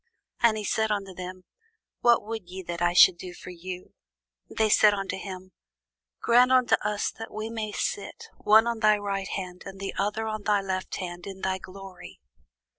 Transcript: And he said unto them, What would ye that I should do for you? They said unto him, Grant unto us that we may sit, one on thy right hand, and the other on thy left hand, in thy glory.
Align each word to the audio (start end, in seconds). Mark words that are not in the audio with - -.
And 0.39 0.57
he 0.57 0.63
said 0.63 0.89
unto 0.91 1.13
them, 1.13 1.43
What 1.99 2.23
would 2.25 2.49
ye 2.49 2.63
that 2.63 2.81
I 2.81 2.93
should 2.93 3.19
do 3.19 3.35
for 3.35 3.51
you? 3.51 3.93
They 4.49 4.67
said 4.67 4.95
unto 4.95 5.15
him, 5.15 5.51
Grant 6.23 6.51
unto 6.51 6.73
us 6.83 7.11
that 7.19 7.31
we 7.31 7.51
may 7.51 7.71
sit, 7.71 8.25
one 8.39 8.65
on 8.65 8.79
thy 8.79 8.97
right 8.97 9.27
hand, 9.27 9.61
and 9.63 9.79
the 9.79 9.93
other 9.99 10.27
on 10.27 10.41
thy 10.41 10.59
left 10.59 10.95
hand, 10.95 11.27
in 11.27 11.41
thy 11.41 11.59
glory. 11.59 12.19